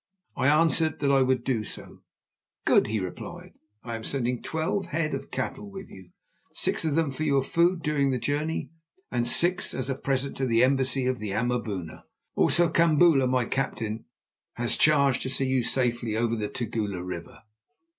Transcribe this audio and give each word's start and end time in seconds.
I 0.35 0.47
answered 0.47 0.99
that 1.01 1.11
I 1.11 1.21
would 1.21 1.43
do 1.43 1.63
so. 1.63 2.01
"Good," 2.65 2.87
he 2.87 2.99
replied. 2.99 3.53
"I 3.83 3.93
am 3.95 4.03
sending 4.03 4.41
twelve 4.41 4.87
head 4.87 5.13
of 5.13 5.29
cattle 5.29 5.69
with 5.69 5.91
you, 5.91 6.09
six 6.53 6.83
of 6.83 6.95
them 6.95 7.11
for 7.11 7.21
your 7.23 7.43
food 7.43 7.83
during 7.83 8.09
your 8.09 8.19
journey, 8.19 8.71
and 9.11 9.27
six 9.27 9.75
as 9.75 9.91
a 9.91 9.95
present 9.95 10.35
to 10.37 10.47
the 10.47 10.63
embassy 10.63 11.05
of 11.05 11.19
the 11.19 11.33
Amaboona. 11.33 12.05
Also 12.33 12.67
Kambula, 12.67 13.27
my 13.29 13.45
captain, 13.45 14.05
has 14.53 14.75
charge 14.75 15.19
to 15.19 15.29
see 15.29 15.45
you 15.45 15.61
safely 15.61 16.15
over 16.17 16.35
the 16.35 16.49
Tugela 16.49 17.03
River." 17.05 17.43